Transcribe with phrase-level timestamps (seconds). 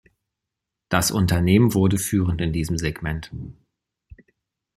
[0.89, 3.29] Das Unternehmen wurde führend in diesem Segment.